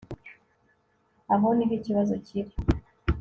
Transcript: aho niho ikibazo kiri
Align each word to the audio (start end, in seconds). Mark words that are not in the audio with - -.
aho 1.33 1.47
niho 1.55 1.73
ikibazo 1.79 2.13
kiri 2.25 2.51